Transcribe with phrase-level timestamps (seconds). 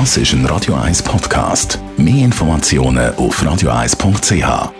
[0.00, 1.78] Das ist ein Radio 1 Podcast.
[1.96, 4.72] Mehr Informationen auf radio1.ch.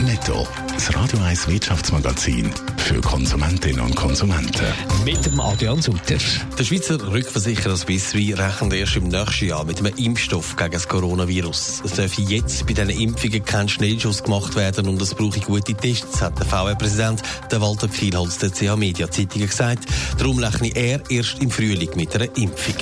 [0.00, 2.50] Netto, das Radio 1 Wirtschaftsmagazin
[2.80, 4.66] für Konsumentinnen und Konsumenten.
[5.04, 6.16] Mit dem Adrian Sutter.
[6.58, 10.88] Der Schweizer Rückversicherer Swiss Re rechnet erst im nächsten Jahr mit einem Impfstoff gegen das
[10.88, 11.82] Coronavirus.
[11.84, 16.20] Es dürfe jetzt bei diesen Impfungen kein Schnellschuss gemacht werden und es brauche gute Tests,
[16.20, 17.22] hat der VR-Präsident
[17.60, 19.84] Walter Pfielholz der CH Media Zeitung gesagt.
[20.18, 22.74] Darum rechne er erst im Frühling mit einer Impfung.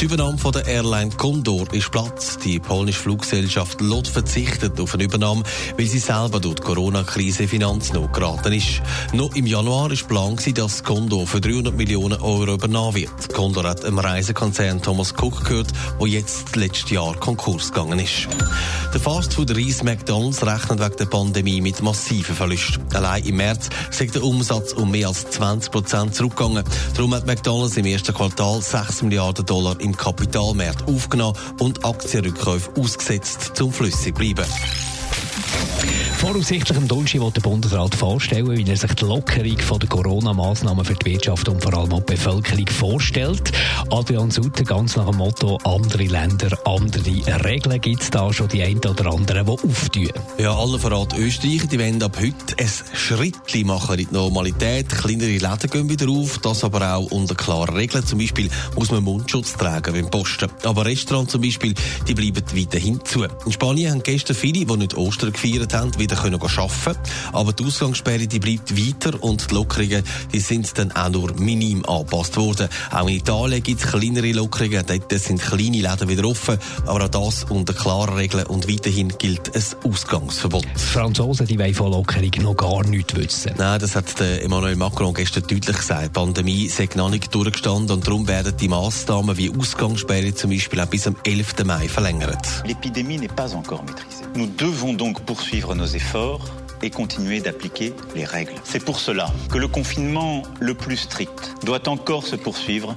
[0.00, 2.38] Die Übernahme von der Airline Condor ist Platz.
[2.38, 5.42] Die polnische Fluggesellschaft LOT verzichtet auf eine Übernahme,
[5.76, 8.82] weil sie selber durch die Corona-Krise Finanznot geraten ist.
[9.24, 13.32] Noch im Januar war Plan, dass Condor für 300 Millionen Euro übernommen wird.
[13.32, 18.28] Condor hat im Reisekonzern Thomas Cook gehört, der jetzt letztes Jahr Konkurs gegangen ist.
[18.92, 22.84] Der Fastfood-Reis McDonalds rechnet wegen der Pandemie mit massiven Verlusten.
[22.92, 26.62] Allein im März ist der Umsatz um mehr als 20 Prozent zurückgegangen.
[26.94, 33.52] Darum hat McDonalds im ersten Quartal 6 Milliarden Dollar im Kapitalmarkt aufgenommen und Aktienrückkäufe ausgesetzt,
[33.54, 34.44] zum flüssig bleiben.
[36.24, 40.94] Voraussichtlich am Donnerstag wird der Bundesrat vorstellen, wie er sich die Lockerung der Corona-Massnahmen für
[40.94, 43.52] die Wirtschaft und vor allem auch die Bevölkerung vorstellt.
[43.90, 47.78] Adrian Sutter, ganz nach dem Motto, andere Länder, andere Regeln.
[47.78, 50.08] Gibt es da schon die einen oder anderen, die auftun?
[50.38, 54.88] Ja, alle voran Österreich, die wollen ab heute ein Schritt machen in die Normalität.
[54.88, 58.06] Kleinere Läden gehen wieder auf, das aber auch unter klaren Regeln.
[58.06, 60.50] Zum Beispiel muss man Mundschutz tragen beim Posten.
[60.62, 61.74] Aber Restaurants zum Beispiel,
[62.08, 63.24] die bleiben weiterhin zu.
[63.44, 67.00] In Spanien haben gestern viele, die nicht Ostern gefeiert haben, wieder können arbeiten
[67.32, 71.84] Aber die Ausgangssperre die bleibt weiter und die Lockerungen die sind dann auch nur minim
[71.84, 72.68] angepasst worden.
[72.90, 77.08] Auch in Italien gibt es kleinere Lockerungen, dort sind kleine Läden wieder offen, aber auch
[77.08, 80.64] das unter klaren Regeln und weiterhin gilt ein Ausgangsverbot.
[80.64, 83.52] Die Franzosen die wollen von Lockerung noch gar nichts wissen.
[83.56, 86.04] Nein, das hat Emmanuel Macron gestern deutlich gesagt.
[86.04, 90.80] Die Pandemie sei noch nicht durchgestanden und darum werden die Massnahmen wie Ausgangssperre zum Beispiel
[90.80, 91.64] auch bis am 11.
[91.64, 92.64] Mai verlängert.
[92.64, 94.24] L'épidémie n'est pas encore maîtrisée.
[94.34, 96.44] Nous devons donc poursuivre nos efforts
[96.82, 98.54] et continuer d'appliquer les règles.
[98.64, 102.96] C'est pour cela que le confinement le plus strict doit encore se poursuivre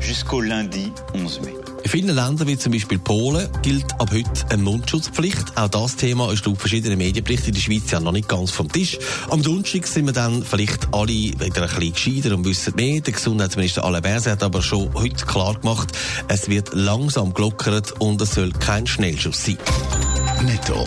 [0.00, 1.54] jusqu'au lundi 11 mai.
[1.84, 5.56] In vielen Ländern, wie zum Beispiel Polen, gilt ab heute eine Mundschutzpflicht.
[5.56, 8.70] Auch das Thema ist laut verschiedenen Medienberichten in der Schweiz ja noch nicht ganz vom
[8.70, 8.98] Tisch.
[9.30, 13.00] Am Donnerstag sind wir dann vielleicht alle wieder ein bisschen gescheiter und wissen mehr.
[13.00, 15.92] Der Gesundheitsminister Alain Berset hat aber schon heute klar gemacht,
[16.26, 19.58] es wird langsam gelockert und es soll kein Schnellschuss sein.
[20.44, 20.86] Netto,